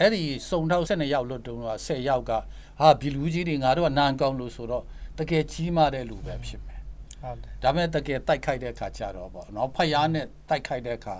[0.01, 2.33] အဲ့ဒီစုံထောက်12ယောက်လွတ်တုံးတော့10ယောက်က
[2.81, 4.85] ဟာဘီလူကြီးတွေငါတို့ကနန်ကောင်းလို့ဆိုတော့
[5.19, 6.81] တကယ်ကြီးမားတဲ့လူပဲဖြစ်မယ်
[7.23, 11.17] ဟုတ်တယ်ဒါပေမဲ့တကယ်တိုက်ခိုက်တဲ့အခါကျတော့ပေါ့နော်ဖယားနဲ့တိုက်ခိုက်တဲ့အခါ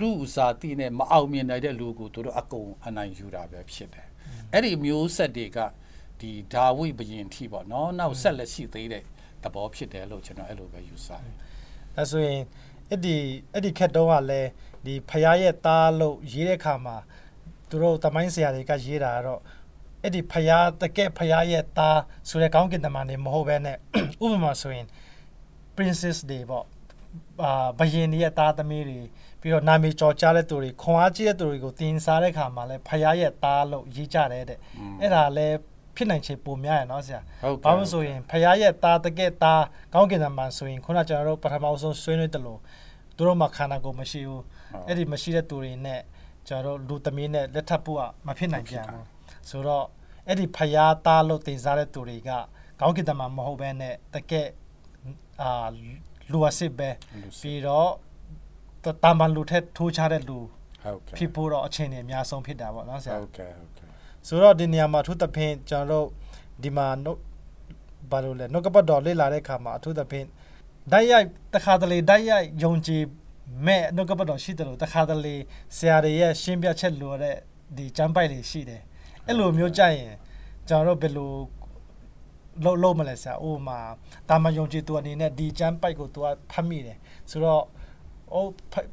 [0.00, 4.06] လူစားတိနဲ့မအောင်မြင်နိုင်တဲ့လူကိုတို့အကုန်အနိုင်ယူတာပဲဖြစ်တယ်
[4.52, 5.58] အဲ့ဒီမျိုးဆက်တွေက
[6.20, 9.02] ဒီဒါဝိဘယင်ထိပေါ့နော်နောက်ဆက်လက်ရှိသေးတဲ့
[9.42, 11.22] သဘောဖြစ်တယ်လို့ကျွန်တော်အဲ့လိုပဲယူဆတယ်
[11.96, 12.40] အဲဆိုရင်
[12.90, 13.16] အဲ့ဒီ
[13.52, 14.50] အဲ့ဒီခက်တုံးကလည်း
[14.84, 16.96] ဒီဖယားရဲ့သားလို့ရေးတဲ့ခါမှာ
[17.68, 19.40] သူတို့တမိုင်းဆရာတွေကရေးတာကတော့
[20.02, 23.76] အဲ့ဒီဖယားတကယ်ဖယားရဲ့သားဆိုတဲ့ကောင်းကင်တမန်တွေမဟုတ်ဘဲနဲ့
[24.24, 24.86] ဥပမာဆိုရင်
[25.76, 26.66] princess တွေပေါ့
[27.44, 29.00] အာဘယင်ရဲ့သားသမီးတွေ
[29.40, 34.58] ပြီးတော့နာမည်ကျော်ကြားတဲ့သူတွေခွန်အားကြီးတဲ့သူတွေကိုတင်စားတဲ့ခါမှာလဲဖရားရဲ့သားလို့ရေးကြတယ်တဲ့
[35.00, 35.46] အဲ့ဒါလဲ
[35.96, 39.64] ဖြစ်နိုင်ချေပုံများရနော်ဆရာဟုတ်ကဲ့ဘာလို့ဆိုရင်ဖရားရဲ့သားတကယ်သား
[39.94, 42.60] ကောင်းကင်သမန်ဆိုရင်ခုနကျွန်တော်တို့ပထမဆုံးဆွေးနွေးတယ်လို့
[43.16, 44.42] သူတို့မှာခန္ဓာကိုယ်မရှိဘူး
[44.86, 46.00] အဲ့ဒီမရှိတဲ့သူတွေနဲ့
[46.48, 49.04] ကျွန်တော်တို့လူသမီးနဲ့လက်ထပ်ဖို့ကမဖြစ်နိုင်ပြန်ဘူး
[49.50, 49.86] ဆိုတော့
[50.26, 52.30] အဲ့ဒီဖရားသားလို့တင်စားတဲ့သူတွေက
[52.80, 54.48] ကောင်းကင်သမန်မဟုတ်ဘဲနဲ့တကယ်
[55.42, 55.50] အာ
[56.32, 56.88] လူအစ်စ်ပဲ
[57.38, 57.90] ပြီးတော့
[59.04, 60.38] တာမန်လူထက်ထိုးချတဲ့လူ
[60.84, 63.88] ဟုတ်ကဲ့ဖြစ်ဖို့တော့အချိန်နဲ့အများဆုံးဖြစ်တာပေါ့နော်ဆရာဟုတ်ကဲ့ဟုတ်ကဲ့
[64.26, 66.06] ဆိုတော့ဒီနေရာမှာအထူးသဖြင့်ကျွန်တော်တို့
[66.62, 67.20] ဒီမှာနှုတ်
[68.10, 70.26] ဘာလို့လဲနှုတ်ကပတ်တော်လေ့လာတဲ့အခါမှာအထူးသဖြင့်
[70.92, 73.02] ဓာတ်ရိုက်တခါတလေဓာတ်ရိုက်ယုံကြည်
[73.66, 75.34] မဲ့နှုတ်ကပတ်တော်ရှိတယ်လို့တခါတလေ
[75.76, 77.36] ဆရာတွေရဲ့ရှင်းပြချက်လိုတဲ့
[77.76, 78.82] ဒီကျမ်းပိုက်တွေရှိတယ်
[79.26, 80.12] အဲ့လိုမျိုးကြရင်
[80.68, 81.32] ကျွန်တော်တို့ဘယ်လို
[82.64, 83.78] လုံးလုံးမလဲဆရာဥပမာ
[84.28, 86.98] တာမန်ယုံကြည်သူအနေနဲ့ဒီကျမ်းပိုက်ကိုသူကဖတ်မိတယ်
[87.30, 87.62] ဆိုတော့
[88.34, 88.86] အိုးဖတ်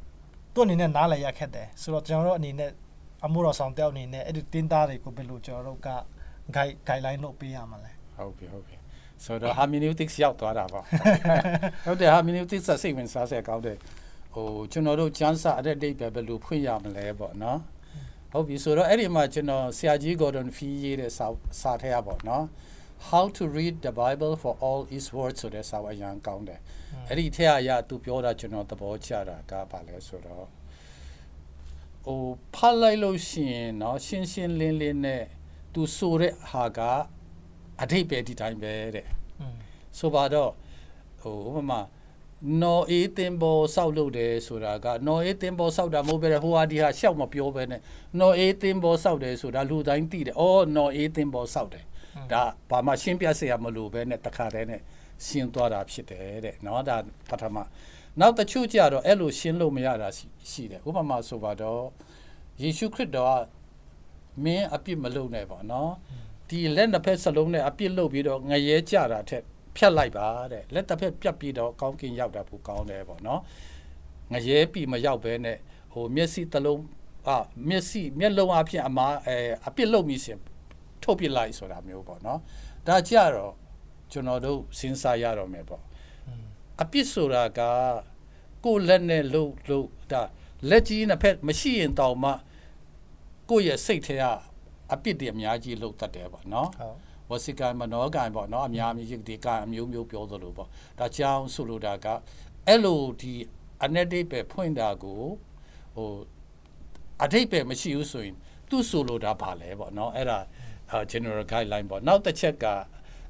[0.54, 2.72] သူအနေနဲ့နားလည်ရခက်တယ်ဆိုတော့ကျွန်တော်တို့အနေနဲ့
[3.26, 5.90] အမှုတော်ဆောင်တယောက်အနေနဲ့အဲ့ဒီတင်းသားတွေကိုဘယ်လိုကျွန်တော်တို့က
[6.56, 8.76] guide guideline လုပ်ပေးရမှာလဲဟုတ်ပြီဟုတ်ပြီ
[9.26, 10.84] ဆိုတော့ hermeneutics ရောက်သွားတာပေါ့
[11.86, 13.78] ဟုတ်တယ် hermeneutics စိတ်ဝင်စားစရာကောင်းတယ်
[14.34, 17.60] ဟိုကျွန်တော်တို့ကျမ်းစာအတဲ့ဒိတ်ပဲဘယ်လိုဖွင့်ရမလဲပေါ့နော်
[18.32, 21.28] ဟုတ်ပြီဆိုတော့အဲ့ဒီမှာကျွန်တော်ဆရာကြီး Gordon Fee ရေးတဲ့စာ
[21.62, 22.44] စာထဲရပေါ့နော်
[23.11, 26.61] how to read the bible for all its words ဆိုတဲ့စာအရန်ကောင်းတယ်
[27.09, 30.47] အဲ့ဒီထဲအရသူပြောတာကျွန်တော်သဘောကျတာကဘာလဲဆိုတော့
[32.07, 32.23] ဟို
[32.55, 35.25] ဖတ်လိုက်လို့ရှိရင်เนาะရှင်းရှင်းလင်းလင်းနဲ့
[35.75, 36.81] သူဆိုတဲ့ဟာက
[37.83, 39.07] အထိပ္ပယ်ဒီတိုင်းပဲတဲ့
[39.41, 39.57] อืม
[39.99, 40.51] ဆိုပါတော့
[41.21, 41.81] ဟိုဥပမာ
[42.63, 47.81] နော်အေးတင်ဘောစောက်လုပ်တယ်ဆိုတာကနော်အေးတင်ဘောစောက်တာမဟုတ်ပဲဟိုဟာဒီဟာရှောက်မပြောပဲနဲ့
[48.19, 51.85] နော်အေးတင်ဘောစောက်တယ်ဆိုတာလူတိုင်းသိတယ်။အော်နော်အေးတင်ဘောစောက်တယ်။
[52.33, 54.83] ဒါဘာမှရှင်းပြเสียမလို့ပဲနဲ့တခါတည်းနဲ့
[55.27, 56.97] ရှင်းသွားတာဖြစ်တယ်တဲ့။နော်ဒါ
[57.31, 57.57] ပထမ
[58.21, 61.83] နောက်တစ်ချို့ကြတော့အဲ့လိုရှင်းလို့မရတာရှိရှိတယ်။ဥပမာဆိုပါတော့
[62.63, 63.39] ယေရှုခရစ်တော်က
[64.45, 65.93] မင်းအပြစ်မလုပ်နဲ့ပေါ့နော်။
[66.51, 69.45] ဒီလက်နှစ်ဖက်စလုံးနဲ့အပြစ်လုပ်ပြီးတော့ငရဲကြတာထက်
[69.77, 73.41] ဖြတ်လိုက်ပါတဲ့လက်တစ်ဖက်ပြတ်ပြီးတော့ကောင်းကင်ရောက်တာပိုကောင်းတယ်ပေါ့နော်
[74.33, 75.59] ငရဲပြီမရောက်ဘဲနဲ့
[75.93, 76.83] ဟိုမျက်စိတစ်လုံး
[77.29, 77.37] အာ
[77.69, 79.37] မျက်စိမျက်လုံးအဖြစ်အမားအဲ
[79.67, 80.39] အပြစ်လုပ်မိစဉ်
[81.06, 82.40] ထုတ်ပြလိုက်ဆိုတာမျိုးပေါ့နော်
[82.88, 83.54] ဒါကြတော့
[84.12, 85.84] ကျွန်တော်တို့စဉ်းစားရတော့မယ်ပေါ့
[86.82, 87.62] အပြစ်ဆိုတာက
[88.66, 90.22] ကိုယ်လက်နဲ့လှုပ်လှုပ်ဒါ
[90.70, 92.32] လက်ကြီးနှစ်ဖက်မရှိရင်တောင်မှ
[93.50, 94.24] ကိုယ့်ရဲ့စိတ်ထဲက
[94.94, 96.96] အပြစ်တွေအများကြီးလှုပ်တတ်တယ်ပေါ့နော်ဟုတ်
[97.30, 102.08] ဝစီကံမနောကံပေါ့နော်အများကြီးဒီကံအမျိုးမျိုးပြောသလိုပေါ့ဒါကြောင့်ဆိုလိုတာက
[102.68, 103.34] အဲ့လိုဒီ
[103.84, 105.22] အနက်ဒိတ်ပဲဖွင့်တာကို
[105.96, 106.10] ဟို
[107.24, 108.36] အထိတ်ပဲမရှိဘူးဆိုရင်
[108.70, 110.40] သူဆိုလိုတာပါလဲပေါ့နော်အဲ့ဒါ
[111.13, 112.65] general guideline ပေါ့နောက်တစ်ချက်က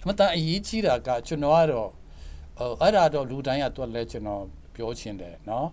[0.03, 1.91] အမတန်အရေးကြီးတာကကျွန်တော်ကတော့
[2.59, 4.43] ဟိုအဲ့ဒါတော့လူတိုင်းကတော့လဲကျွန်တော်
[4.75, 5.67] ပြောချင်တယ်နော်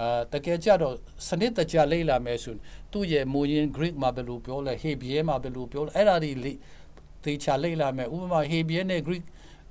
[0.00, 0.94] အာတကယ်ကြတော့
[1.28, 2.54] စနစ်တကျလေ့လာမယ်ဆို
[2.92, 6.52] သူ့ရဲ့မူရင်း Greek မှာဘယ်လိုပြောလဲ Hebrew မှာဘယ်လိုပြောလဲအဲ့ဒါတွေလေ
[7.24, 9.24] သေချာလေ့လာမယ်ဥပမာ Hebrew နဲ့ Greek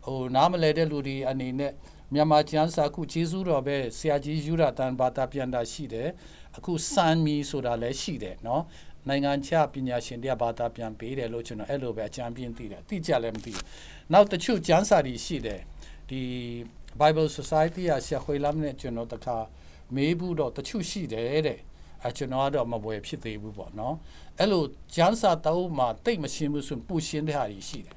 [0.06, 1.72] ဟိုနားမလဲတဲ့လူတွေအနေနဲ့
[2.14, 6.10] မြန်မာကျမ်းစာခုဂျေဇုတော်ပဲဆရာကြီးယူရတန်ဘာသာပြန်တာရှိတယ်
[6.58, 8.62] အခုစံမီဆိုတာလည်းရှိတယ်เนาะ
[9.09, 13.65] နိုင်ငံခြားပညာရှင်တွေကဘာသာပြန်ပေးတယ်လို့ကျွန်တော်အဲ့လိုပဲအကြံပြင်းသိတယ်သိကြလည်းမသိဘူး
[14.13, 15.61] နောက်တချို့ကျမ်းစာတွေရှိတယ်
[16.11, 16.21] ဒီ
[17.01, 19.37] Bible Society ကဆရာခွေလမ်းနဲ့ကျွန်တော်တခါ
[19.95, 21.59] မေးဘူးတော့တချို့ရှိတယ်တဲ့
[22.05, 23.95] အဲကျွန်တော်ကတော့မပွဲဖြစ်သေးဘူးပေါ့နော်
[24.39, 24.63] အဲ့လို
[24.95, 27.97] ကျမ်းစာတောင်းမှတိတ်မရှင်းဘူးဆိုရင်ပူရှင်းတဲ့ဟာကြီးရှိတယ်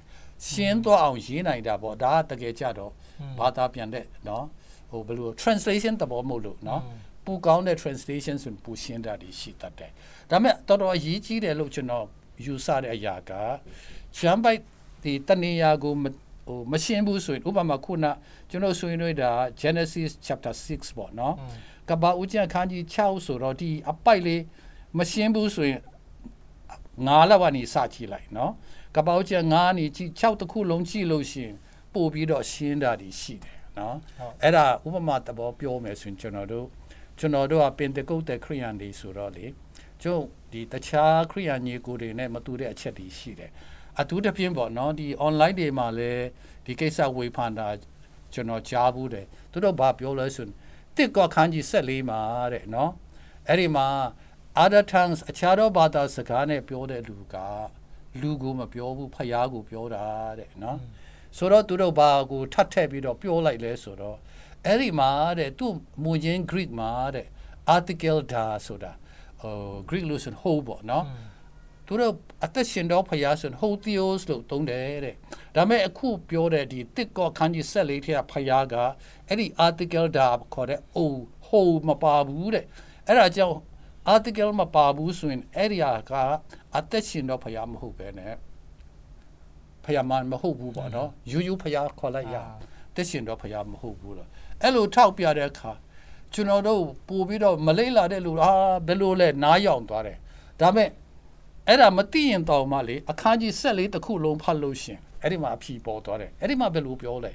[0.50, 2.92] ရှင်းသွားအောင်ရေးနိုင်တာပေါ့ဒါကတကယ်ကြတော့
[3.40, 4.46] ဘာသာပြန်တဲ့နော်
[4.90, 6.82] ဟိုဘယ်လို translation တဘောမဟုတ်လို့နော်
[7.26, 9.92] ပူကောင်းတဲ့ translation ဆိုပူရှင်းတာတွေရှိတတ်တယ်
[10.30, 12.06] ဒါပေမဲ့တော်တော်အရေးကြီးတယ်လို့ကျွန်တော်
[12.46, 13.32] ယူဆတဲ့အရာက
[14.18, 14.60] ကျမ်းပိုက်
[15.04, 16.06] ဒီတဏှာကိုမ
[16.48, 18.06] ဟိုမရှင်းဘူးဆိုရင်ဥပမာခုန
[18.50, 19.30] ကျွန်တော်ဆွေးနွေးတာ
[19.62, 21.36] Genesis chapter 6ပေါ့နော်
[21.90, 24.42] ကပ္ပဦးကျမ်းခန်းကြီး6ဆိုတော့ဒီအပိုက်လေး
[24.98, 25.80] မရှင်းဘူးဆိုရင်
[27.08, 28.52] ငါးလောက်ကနေစကြည့်လိုက်နော်
[28.96, 31.56] ကပ္ပဦးကျမ်းငါးနေကြည့်6တစ်ခုလုံးကြည့်လို့ရှိရင်
[31.94, 33.96] ပို့ပြီးတော့ရှင်းတာတွေရှိတယ်နော်
[34.44, 36.68] အဲ့ဒါဥပမာသဘောပြောမယ်ဆိုရင်ကျွန်တော်တို့
[37.22, 39.46] ကျွန်တော်တို့ကပင်တကုတ်တဲ့ခရိယန်တွေဆိုတော့လေ
[40.04, 43.52] ကျုပ်ဒီတခြားခရိယန်ညီကိုတွေနဲ့မတူတဲ့အချက်တွေရှိတယ်
[44.00, 46.26] အထူးသဖြင့်ပေါ့နော်ဒီ online တွေမှာလည်း
[46.66, 47.68] ဒီကိစ္စဝေဖန်တာ
[48.34, 50.54] ကျွန်တော်ကြားဘူးတယ်သူတို့ဘာပြောလဲဆိုရင်
[50.96, 52.22] တစ်ကောခန်းကြီး14မှာ
[52.54, 52.92] တဲ့နော်
[53.48, 53.88] အဲ့ဒီမှာ
[54.64, 57.36] other tongues အခြားသောဘာသာစကားနဲ့ပြောတဲ့လူက
[58.22, 60.04] လူကိုမပြောဘူးဖယားကိုပြောတာ
[60.40, 60.78] တဲ့နော်
[61.38, 64.18] ဆိုတော့သူတို့ဘာကိုထပ်ထည့်ပြီးတော့ပြောလိုက်လဲဆိုတော့
[64.66, 67.28] အဲ့ဒီမှာတဲ့သူ့မူရင်း Greek မှာတဲ့
[67.76, 68.92] article da ဆိုတာ
[69.42, 69.56] ဟို
[69.90, 71.06] Greek လို့ဆိုရင် hold ပေါ့နော်
[71.86, 72.14] သူတို့
[72.46, 75.16] အသက်ရှင်တော့ဖယားဆိုရင် hold theos လို့သုံးတယ်တဲ့
[75.56, 78.76] ဒါပေမဲ့အခုပြောတဲ့ဒီတစ်ကောခန်းကြီးဆက်လေးထဲကဖယားက
[79.28, 81.00] အဲ့ဒီ article da ခေါ်တဲ့ o
[81.48, 82.66] hold မပါဘူးတဲ့
[83.08, 83.58] အဲ့ဒါကြောင့်
[84.14, 86.12] article မပါဘူးဆိုရင်အဲ့ဒီဟာက
[86.78, 88.34] အသက်ရှင်တော့ဖျားမဟုတ်ပဲနဲ့
[89.86, 92.38] ဖျားမမဟုတ်ဘူးပေါ့နော်ယူယူဖျားခေါ်လိုက်ရ
[92.96, 94.30] သက်ရှင်တော့ဖျားမဟုတ်ဘူးလို့
[94.62, 95.72] အဲ့လိုထောက်ပြတဲ့အခါ
[96.34, 98.52] ကျွန်တော်တို့ပို့ပြီးတော့မလေးလာတဲ့လူဟာ
[98.88, 100.18] ဘယ်လိုလဲနားယောင်သွားတယ်
[100.60, 100.90] ဒါပေမဲ့
[101.68, 107.32] အဲ့ဒါမသိရင်တော့မှလေအခန်းကြီးဆက်လေးတစ်ခုလုံးဖတ်လို့ရှင်အဲ့ဒီမှာအဖြီပေါ်သွားတယ်အဲ့ဒီမှာဘယ်လိုပြောလဲ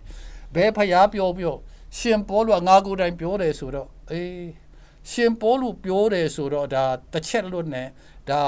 [0.54, 1.54] ဘယ်ဖျားပြောပြော
[1.98, 4.48] ရှင်ပေါ်လို့ငါကိုယ်တိုင်ပြောတယ်ဆိုတော့အေး
[5.10, 7.88] ရှင်ပေါ်လို့ပြောတယ်ဆိုတော့ဒါတစ်ချက်လွတ်နဲ့
[8.30, 8.40] ဒါ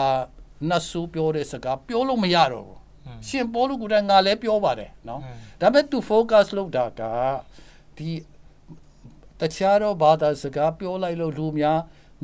[0.68, 2.80] နတ်ဆူပြောတဲ့စကားပြောလို့မရတော့ဘူး
[3.28, 5.20] ရှင်ပေါ်လို့ကိုယ်တိုင်ငါလည်းပြောပါတယ်နော်
[5.60, 7.02] ဒါပေမဲ့ to focus လုပ်တာက
[7.96, 8.10] ဒီ
[9.40, 11.78] တခြားတော့ဘာသာစကားပြောလိုက်လို့လူများ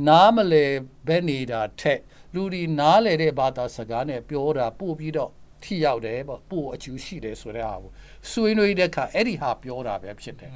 [0.08, 0.64] နားမလဲ
[1.08, 2.00] ဘဲနေတာထက်
[2.34, 5.30] လူဒီနားလဲတဲ့ဘာသာစကားနဲ့ပြောတာပို့ပြီးတော့
[5.62, 7.90] ထိရောက်တယ်ပေါ့ပို့အကျူရှိတယ်ဆိုတဲ့ဟာကို
[8.30, 10.50] ဆွေးနွေးတဲ့အခါအဲ့ဒီဟာပြောတာပဲဖြစ်တယ်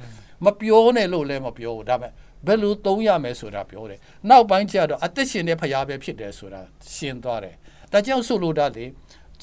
[0.45, 2.11] မပြောနဲ့လို့လည်းမပြောဘူးဒါပေမဲ့
[2.47, 6.61] ဘယ်လိုသုံးရမယ်ဆိုတာပြောတယ်နောက်ပိုင်းကျတော့အသက်ရှင်တဲ့ဖရားပဲဖြစ်တယ်ဆိုတာ
[6.95, 7.55] ရှင်းသွားတယ်
[7.91, 8.85] ဒါကြောင့်ဆိုလိုတာလေ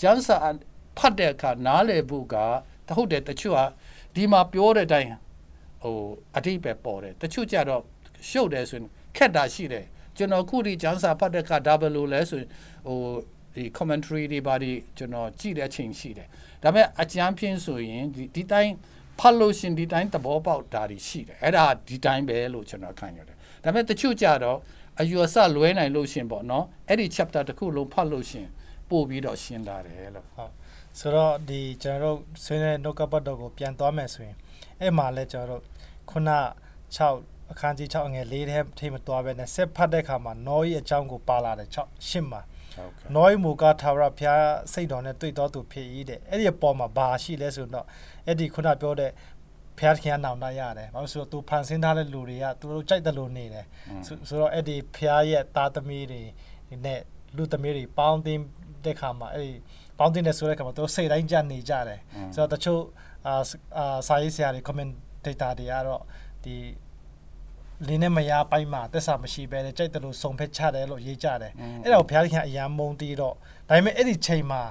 [0.01, 0.37] ကျမ်းစာ
[0.99, 2.37] ဖတ်တဲ့အခါနားလည်ဖို့က
[2.97, 3.61] ဟုတ်တယ်တချို့က
[4.15, 5.11] ဒီမှာပြောတဲ့အတိုင်း
[5.83, 5.99] ဟို
[6.37, 7.83] အတိတ်ပဲပေါ်တယ်တချို့ကြတော့
[8.29, 9.85] ရှုပ်တယ်ဆိုရင်ခက်တာရှိတယ်
[10.17, 12.49] ကျွန်တော်ခုဒီကျမ်းစာဖတ်တဲ့အခါဒါဘယ်လိုလဲဆိုရင်
[12.87, 13.01] ဟို
[13.55, 16.29] ဒီ commentary တွေပါဒီကျွန်တော်ကြည့်တဲ့အချိန်ရှိတယ်
[16.63, 18.73] ဒါပေမဲ့အကျမ်းဖြင်းဆိုရင်ဒီဒီတိုင်း
[19.19, 24.59] ဖတ်လို့ရှင်ဒီတိုင်းသဘောပေါက်တာတွေရှိတယ်အဲ့ဒါဒီတိုင်းပဲလို့ကျွန်တော်ခံရတယ်ဒါပေမဲ့တချို့ကြတော့
[25.01, 28.47] အယူအဆလွဲနိုင်လို့ရှင်ပေါ့နော်အဲ့ဒီ chapter တစ်ခုလုံးဖတ်လို့ရှင်
[28.91, 30.53] ပို့ပြီးတော့ရှင်းတာတယ်လို့ဟုတ်
[31.01, 34.37] ဆိုတော့ဒီကျွန်တော်တို့ဆွေးနွေးနှုတ်ကပတ်တော်ကိုပြန်သွားမယ်ဆိုရင်
[34.81, 35.73] အဲ့မှာလဲကျွန်တော်တို့
[36.11, 36.31] ခုန
[36.97, 42.41] 6အခန်းကြီး6အငယ်4ထဲထိမသွားပဲနဲ့ဆက်ဖတ်တဲ့အခါမှာနောဤအကြောင်းကိုပါလာတယ်6ရှင်းမှာ
[43.15, 47.87] နောဤမူကထာဝရဘုရားစိတ်တော်နဲ့တွေ့တော်သူဖြစ်၏တဲ့အဲ့ဒီအပေါ်မှာဘာရှိလဲဆိုတော့
[48.27, 49.11] အဲ့ဒီခုနပြောတဲ့
[49.79, 53.67] ဖျားခင်ကနောင်တရတယ်ဘာလို့ဆိုတော့သူဖန်ဆင်းထားတဲ့လူတွေကသူတို့ကြိုက်တယ်လို့နေတယ်
[54.07, 56.23] ဆိုတော့အဲ့ဒီဖျားရဲ့သားသမီးတွေ
[56.85, 57.01] နဲ့
[57.37, 58.41] လူသမီးတွေပေါင်းတင်
[58.85, 59.53] တဲ့ခါမှာအဲ့ဒီ
[59.99, 62.01] ပေါင်းတင်တဲ့ဆိုတဲ့ခါမှာသူတို့စိတ်တိုင်းကြနေကြတယ်
[62.35, 62.81] ဆိုတော့တချို့
[63.27, 64.93] အာစာရေးဆရာတွေ comment
[65.25, 66.03] data တွေကတော့
[66.45, 66.57] ဒီ
[67.89, 73.35] လင်းနဲ့မရပိုင်းမှာသက်စာမရှိပဲကြိုက်တယ်လို့စုံဖက်ချတယ်လို့ရေးကြတယ်အဲ့ဒါကိုဘုရားခင်အရန်မုံတီးတော့
[73.69, 74.63] ဒါပေမဲ့အဲ့ဒီချိန်မှာ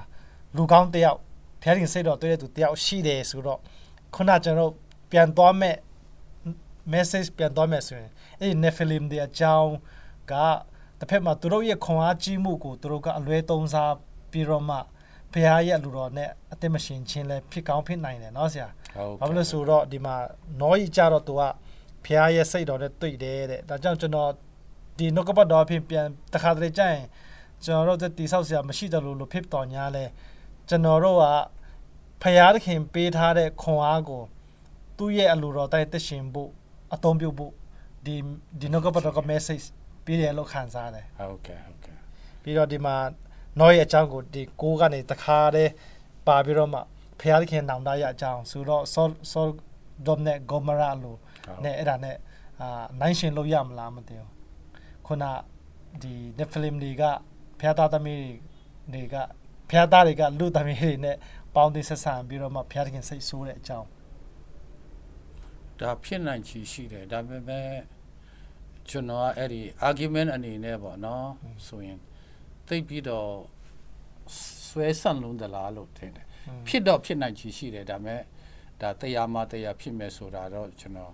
[0.56, 1.18] လူကောင်းတယောက်
[1.62, 3.58] ဘုရားခင်စိတ်တော်တွေ့တဲ့သူတယောက်ရှိတယ်ဆိုတော့
[4.14, 4.72] ခုနကျွန်တော်
[5.10, 5.76] ပြန်သွားမဲ့
[6.92, 8.10] message ပြန်သွားမဲ့ဆိုရင်
[8.40, 9.72] အဲ့ဒီ Nephilim တွေအကြောင်း
[10.32, 10.34] က
[10.98, 13.92] တစ်ဖက်မှာသူတို့ရဲ့ခွန်အားကြီးမှုကိုသူတို့ကအလွဲသုံးစား
[14.30, 14.76] ပြီးတော့မှ
[15.35, 18.67] ဘုရားရဲ့လူတော်နဲ့အသက်မရှင်ချင်းလဲဖြစ်ကောင်းဖြစ်နိုင်တယ်เนาะဆရာ
[19.19, 20.15] ဘာလို့လဲဆိုတော့ဒီမှာ
[20.59, 21.41] နောကြီးကြတော့သူက
[22.05, 24.29] ဖះရဲ့စိတ်တော်နဲ့တွေ့တယ်တဲ့ဒါကြောင့်ကျွန်တော်
[24.97, 27.05] ဒီနှုတ်ကပတ်တော်အဖြစ်ပြန်တခါတလေကြာရင်
[27.63, 30.05] ကျွန်တော်တို့တိဆောက်စရာမရှိတယ်လို့လို့ဖြစ်တော်ညာလဲ
[30.69, 31.25] ကျွန်တော်တို့က
[32.21, 34.23] ဖះသခင်ပေးထားတဲ့ခွန်အားကို
[34.97, 36.49] သူ့ရဲ့အလိုတော်တိုင်းသက်ရှင်ဖို့
[36.93, 37.53] အသုံးပြုဖို့
[38.05, 38.15] ဒီ
[38.59, 39.65] ဒီနှုတ်ကပတ်တော်က message
[40.05, 41.97] ပေးတယ်လို့ခံစားတယ်ဟုတ်ကဲ့ဟုတ်ကဲ့
[42.41, 42.95] ပြီးတော့ဒီမှာ
[43.58, 45.72] နောရဲ့အကြောင်းကိုဒီကိုးကနေတခါတည်း
[46.26, 46.80] ပါပြီးတော့မှ
[47.20, 49.48] ဖះသခင်နောင်တရအကြောင်းဆိုတော့ sol sol
[50.06, 51.18] dom နဲ့ gomara လို့
[51.64, 52.16] နဲ့အဲ့ဒါနဲ့
[52.60, 54.30] အာနိုင်ရှင်လို့ရမလားမသိဘူး
[55.06, 55.24] ခုန
[56.02, 57.02] ဒီ Netflix တွေက
[57.60, 58.20] ဖျားသားသမီး
[58.92, 59.14] တွေက
[59.70, 61.16] ဖျားသားတွေကလူသမီးတွေနဲ့
[61.54, 63.88] ပေါင်းသိဆက်ဆံပြီးတော့မှဖျားတခင်စိတ်ဆိုးတဲ့အကြောင်း
[65.80, 67.70] ဒါဖြစ်နိုင်ချီရှိတယ်ဒါပေမဲ့
[68.88, 71.28] ကျွန်တော်ကအဲ့ဒီ argument အနေနဲ့ပေါ့နော်
[71.68, 71.98] ဆိုရင်
[72.67, 73.29] သိပြီးတော့
[74.67, 76.25] ဆွဲဆန့်လုံးသလားလို့ထင်တယ်
[76.67, 78.21] ဖြစ်တော့ဖြစ်နိုင်ချီရှိတယ်ဒါပေမဲ့
[78.81, 81.13] ဒါတရားမှတရားဖြစ်မယ်ဆိုတာတော့ကျွန်တော်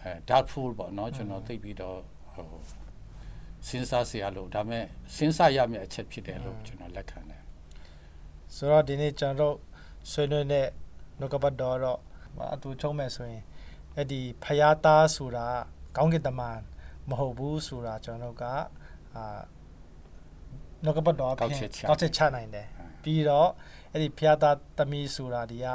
[0.00, 1.98] အဲ doubtful ပေါ့เนาะကျွန်တော်သိပြီးတော့
[2.34, 2.48] ဟို
[3.68, 4.84] စဉ်းစားစရာလို့ဒါပေမဲ့
[5.16, 7.42] စဉ်းစားရမယ့်အချက်ဖြစ်တယ်လို့ကျွန်တော်လက်ခံတယ်
[8.54, 9.56] ဆိုတော့ဒီနေ့ကျွန်တော်
[10.10, 10.68] ဆွေးနွေးတဲ့
[11.18, 11.98] နှုတ်ကပတ်တော်တော့
[12.54, 13.42] အတူချုံးမဲ့ဆိုရင်
[13.96, 15.46] အဲ့ဒီဖယားသားဆိုတာ
[15.96, 16.58] ကောင်းကင်တမန်
[17.08, 18.44] မဟုတ်ဘူးဆိုတာကျွန်တော်က
[19.14, 19.24] အာ
[20.83, 22.67] နှုတ်ကပတ်တော်ဖြင့်ကောက်ချက်ချနိုင်တယ်
[23.03, 23.49] ပြီးတော့
[23.91, 25.67] အဲ့ဒီဖယားသားသမီးဆိုတာဒီက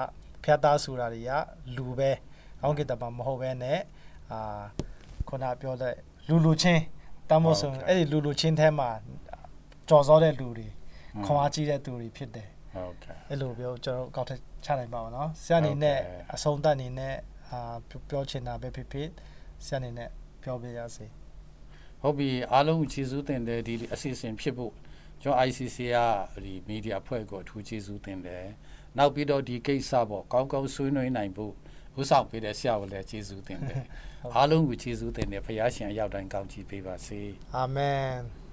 [0.42, 1.30] ဖယားသားဆိုတာတွေက
[1.76, 2.10] လူပဲ
[2.60, 3.78] ကောင်းကင်တမန်မဟုတ်ဘဲနဲ့
[4.32, 4.62] အာ
[5.28, 5.94] ခုနပြောတဲ့
[6.28, 6.82] လူလူချင်း
[7.30, 8.90] တမို့ဆိုအဲ့ဒီလူလူချင်းထဲမှာ
[9.88, 10.68] ကြော်စောတဲ့လူတွေ
[11.24, 14.32] ခွန်အားကြီးတဲ့သူတွေဖြစ်တယ်ဟုတ်ကဲ့အဲ့လိုပြောကျွန်တော်ကောက်ထ
[14.64, 15.98] ချနိုင်ပါအောင်နော်ဆရာအနေနဲ့
[16.34, 17.14] အဆုံးသတ်အနေနဲ့
[17.50, 17.74] အာ
[18.08, 19.08] ပြောချင်တာပဲဖြစ်ဖြစ်
[19.64, 20.08] ဆရာအနေနဲ့
[20.42, 21.06] ပြောပြရစီ
[22.00, 24.72] ဟုတ်ပြီအားလုံးကျေးဇူးတင်တယ်ဒီအစီအစဉ်ဖြစ်ဖို့
[25.24, 25.98] ကျွန်တော် ICC က
[26.44, 28.46] ဒီမီဒီယာဖွဲ့ကိုအထူးကျေးဇူးတင်တယ်
[28.98, 31.52] နောက်ပြီးတော့ဒီကိစ္စပေါ့ကောင်းကောင်းဆွေးနွေးနိုင်ဖို့
[32.00, 33.82] ဥဆောင်ပေးတဲ့ဆရာကိုလည်းကျေးဇူးတင်တယ်
[34.36, 37.20] အားလုံးကိုကျေးဇူးတင်တယ်ဖခင်ရှင်အရောက်တိုင်းကောင်းချီးပေးပါစေ
[37.54, 38.43] အာမင်